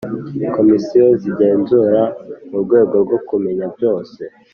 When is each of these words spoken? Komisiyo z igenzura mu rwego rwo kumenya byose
Komisiyo 0.55 1.05
z 1.19 1.23
igenzura 1.31 2.01
mu 2.49 2.57
rwego 2.63 2.95
rwo 3.03 3.17
kumenya 3.27 3.65
byose 3.75 4.21